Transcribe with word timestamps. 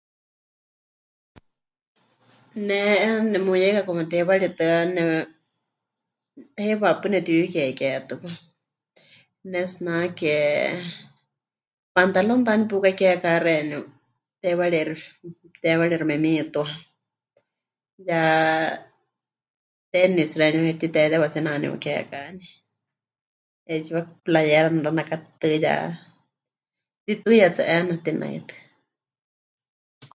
Ne 2.67 2.77
'eena 3.01 3.31
nemuyeika 3.31 3.81
como 3.87 4.01
teiwaritɨ́a 4.11 4.77
ne 4.95 5.03
heiwa 6.63 6.89
paɨ 6.99 7.07
nepɨtiuyukeketɨwa, 7.11 8.31
pɨnetsinake, 9.39 10.33
pantalónta 11.95 12.51
nepukakeeká 12.57 13.31
xeeníu 13.45 13.81
teiwarixi, 14.41 15.09
teiwarixi 15.61 16.05
memitua, 16.09 16.69
ya 18.09 18.21
tenis 19.91 20.31
xeeníu 20.39 20.61
mɨtitetewatsie 20.67 21.41
naneukeekani, 21.45 22.45
'eetsiwa 23.69 24.01
playera 24.25 24.69
neranakatɨtɨ́ 24.71 25.51
ya 25.65 25.75
mɨtituiya 27.03 27.47
tsɨ 27.53 27.63
'eena 27.71 27.95
tinaime. 28.03 28.53